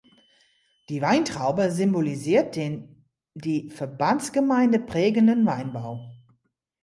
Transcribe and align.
Die 0.89 0.99
Weintraube 1.03 1.69
symbolisiert 1.71 2.55
den 2.55 3.05
die 3.35 3.69
Verbandsgemeinde 3.69 4.79
prägenden 4.79 5.45
Weinbau. 5.45 6.15